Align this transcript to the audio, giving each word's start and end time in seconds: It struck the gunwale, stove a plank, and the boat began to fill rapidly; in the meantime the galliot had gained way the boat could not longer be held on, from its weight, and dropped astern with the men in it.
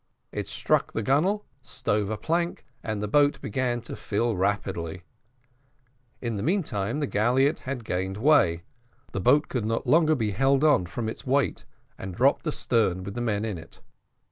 It 0.31 0.47
struck 0.47 0.93
the 0.93 1.03
gunwale, 1.03 1.45
stove 1.61 2.09
a 2.09 2.17
plank, 2.17 2.65
and 2.83 3.03
the 3.03 3.07
boat 3.07 3.39
began 3.39 3.81
to 3.81 3.95
fill 3.95 4.35
rapidly; 4.35 5.03
in 6.23 6.37
the 6.37 6.41
meantime 6.41 6.99
the 7.01 7.05
galliot 7.05 7.59
had 7.69 7.85
gained 7.85 8.17
way 8.17 8.63
the 9.11 9.21
boat 9.21 9.47
could 9.47 9.63
not 9.63 9.85
longer 9.85 10.15
be 10.15 10.31
held 10.31 10.63
on, 10.63 10.87
from 10.87 11.07
its 11.07 11.27
weight, 11.27 11.65
and 11.99 12.15
dropped 12.15 12.47
astern 12.47 13.03
with 13.03 13.13
the 13.13 13.21
men 13.21 13.45
in 13.45 13.59
it. 13.59 13.79